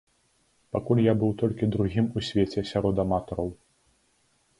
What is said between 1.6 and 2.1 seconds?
другім